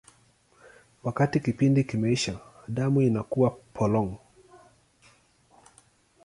[1.03, 4.17] Wakati kipindi kimeisha, damu inakuwa polong.